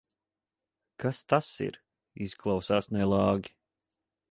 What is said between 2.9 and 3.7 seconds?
nelāgi.